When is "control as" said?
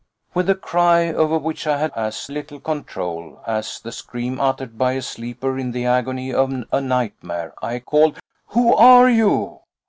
2.59-3.79